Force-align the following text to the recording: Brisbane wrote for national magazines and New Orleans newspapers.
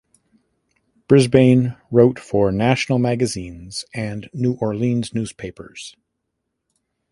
Brisbane 1.07 1.77
wrote 1.91 2.17
for 2.17 2.51
national 2.51 2.97
magazines 2.97 3.85
and 3.93 4.31
New 4.33 4.53
Orleans 4.53 5.13
newspapers. 5.13 5.95